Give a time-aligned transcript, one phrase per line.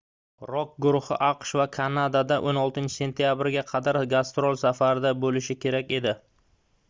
[0.51, 6.19] rok guruhi aqsh va kanadada 16-sentyabrga qadar gastrol safarida boʻlishi kerak edi